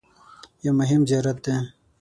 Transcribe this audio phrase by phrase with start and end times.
[0.65, 1.55] یو مهم زیارت دی.